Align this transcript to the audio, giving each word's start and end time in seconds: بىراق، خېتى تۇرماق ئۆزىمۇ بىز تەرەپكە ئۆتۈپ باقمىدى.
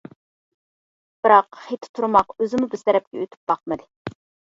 بىراق، 1.27 1.61
خېتى 1.67 1.91
تۇرماق 1.99 2.35
ئۆزىمۇ 2.39 2.73
بىز 2.75 2.89
تەرەپكە 2.91 3.25
ئۆتۈپ 3.25 3.55
باقمىدى. 3.57 3.93